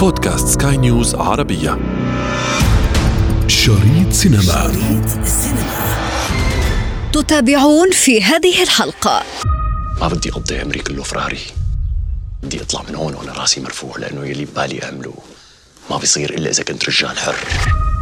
[0.00, 1.78] بودكاست سكاي نيوز عربية.
[3.46, 4.42] شريط سينما.
[4.42, 5.26] شريط
[7.12, 9.22] تتابعون في هذه الحلقة.
[10.00, 11.40] ما بدي أقضي عمري كله فراري.
[12.42, 15.14] بدي أطلع من هون وأنا راسي مرفوع لأنه يلي ببالي أعمله.
[15.90, 17.36] ما بيصير إلا إذا كنت رجال حر.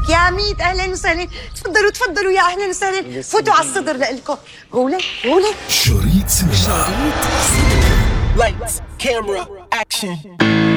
[0.08, 4.36] يا عميد أهلا وسهلا تفضلوا تفضلوا يا أهلا وسهلا فوتوا على الصدر لكم
[4.74, 6.86] غولة غولة شريط سينما.
[8.36, 9.42] Lights, camera,
[9.82, 10.18] action.
[10.40, 10.67] Are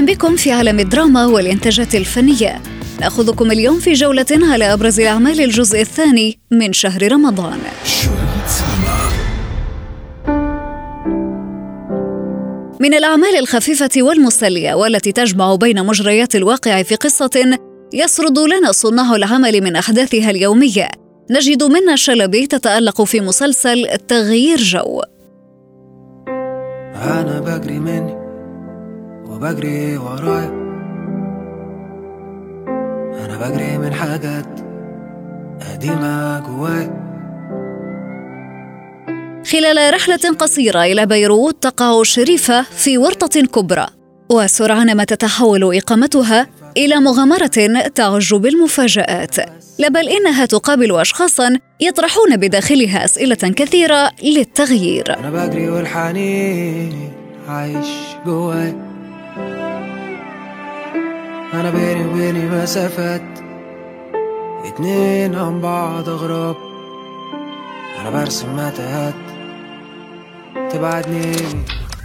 [0.00, 2.62] بكم في عالم الدراما والإنتاجات الفنية.
[3.00, 7.58] نأخذكم اليوم في جولة على أبرز الأعمال الجزء الثاني من شهر رمضان.
[12.80, 17.58] من الأعمال الخفيفة والمسلية والتي تجمع بين مجريات الواقع في قصة
[17.94, 20.88] يسرد لنا صناع العمل من أحداثها اليومية.
[21.30, 25.02] نجد منى شلبي تتألق في مسلسل تغيير جو.
[26.94, 28.25] أنا بجري مني.
[29.36, 30.48] وبجري ورايا.
[33.24, 34.60] أنا بجري من حاجات
[35.72, 37.06] قديمة جوايا.
[39.52, 43.86] خلال رحلة قصيرة إلى بيروت تقع شريفة في ورطة كبرى
[44.30, 49.36] وسرعان ما تتحول إقامتها إلى مغامرة تعج بالمفاجآت.
[49.78, 55.18] لا بل إنها تقابل أشخاصا يطرحون بداخلها أسئلة كثيرة للتغيير.
[55.18, 57.12] أنا بجري والحنين
[57.48, 57.88] عايش
[58.26, 58.85] جوايا.
[61.60, 63.22] أنا بيني وبيني مسافات.
[64.64, 66.56] اتنين عن بعض أغراب
[68.00, 69.14] أنا برسم متاهات.
[70.72, 71.32] تبعدني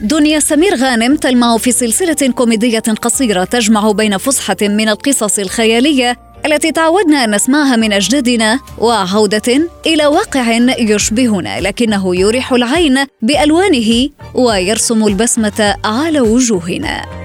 [0.02, 6.72] دنيا سمير غانم تلمع في سلسلة كوميدية قصيرة تجمع بين فسحة من القصص الخيالية التي
[6.72, 15.76] تعودنا أن نسمعها من أجدادنا وعودة إلى واقع يشبهنا لكنه يريح العين بألوانه ويرسم البسمة
[15.86, 17.21] على وجوهنا.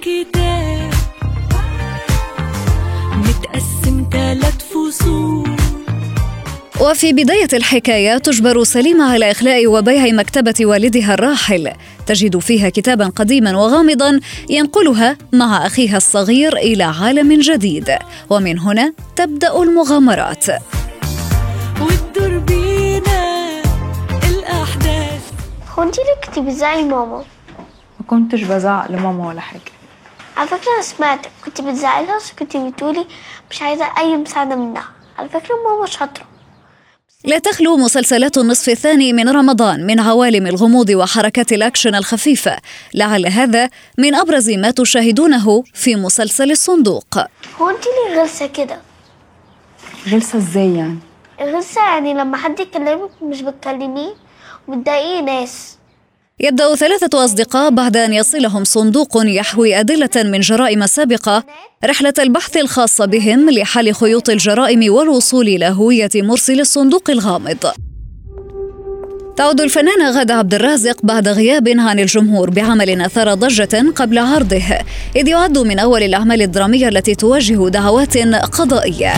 [0.00, 0.90] الكتاب
[3.12, 5.56] متقسم تلات فصول.
[6.80, 11.72] وفي بداية الحكاية تجبر سليمة على إخلاء وبيع مكتبة والدها الراحل.
[12.06, 17.90] تجد فيها كتابا قديما وغامضا ينقلها مع أخيها الصغير إلى عالم جديد.
[18.30, 20.46] ومن هنا تبدأ المغامرات.
[21.80, 23.50] وتدور بينا
[24.30, 25.32] الأحداث.
[25.78, 27.24] ليه كنتي بتزعلي ماما؟
[28.00, 29.60] ما كنتش بزعق لماما ولا حاجة.
[30.40, 33.06] على فكرة أنا سمعت كنت بتزعليها بس كنت بتقولي
[33.50, 34.84] مش عايزة أي مساعدة منها.
[35.18, 36.24] على فكرة ماما شاطرة.
[37.24, 42.56] لا تخلو مسلسلات النصف الثاني من رمضان من عوالم الغموض وحركات الأكشن الخفيفة.
[42.94, 47.18] لعل هذا من أبرز ما تشاهدونه في مسلسل الصندوق.
[47.60, 48.80] هو انت ليه غلسة كده؟
[50.08, 50.98] غلسة إزاي يعني؟
[51.40, 54.14] غلسة يعني لما حد يكلمك مش بتكلميه
[54.68, 55.76] وبتضايقي ناس.
[56.42, 61.44] يبدأ ثلاثة أصدقاء بعد أن يصلهم صندوق يحوي أدلة من جرائم سابقة
[61.84, 67.56] رحلة البحث الخاصة بهم لحل خيوط الجرائم والوصول إلى هوية مرسل الصندوق الغامض.
[69.36, 74.78] تعود الفنانة غادة عبد الرازق بعد غياب عن الجمهور بعمل أثار ضجة قبل عرضه،
[75.16, 79.12] إذ يعد من أول الأعمال الدرامية التي تواجه دعوات قضائية.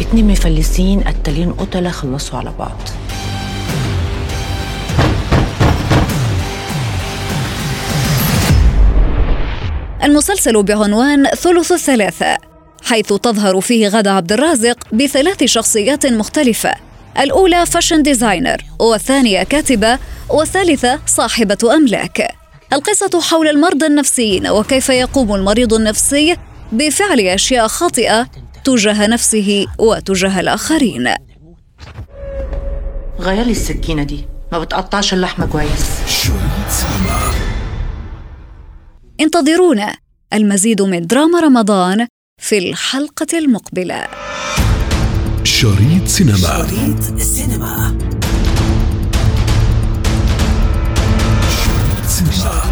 [0.00, 2.78] اتنين مفلسين قتالين قتلة خلصوا على بعض
[10.06, 12.36] المسلسل بعنوان ثلث الثلاثة
[12.84, 16.74] حيث تظهر فيه غادة عبد الرازق بثلاث شخصيات مختلفة
[17.18, 22.34] الأولى fashion designer والثانية كاتبة والثالثة صاحبة أملاك.
[22.72, 26.36] القصة حول المرضى النفسيين وكيف يقوم المريض النفسي
[26.72, 28.26] بفعل أشياء خاطئة
[28.64, 31.14] تجاه نفسه وتجاه الآخرين.
[33.20, 35.86] غيرلي السكينة دي ما بتقطعش اللحمة كويس.
[39.20, 39.96] انتظرونا.
[40.32, 42.06] المزيد من دراما رمضان
[42.42, 44.06] في الحلقة المقبلة.
[45.44, 46.66] شريط سينما.
[47.18, 47.92] Cinema.
[51.56, 52.62] شريط سينما.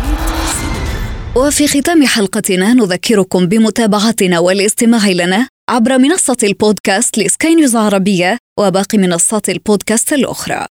[1.36, 9.48] وفي ختام حلقتنا نذكركم بمتابعتنا والاستماع لنا عبر منصة البودكاست لسكاي نيوز عربية وباقي منصات
[9.48, 10.66] البودكاست الأخرى.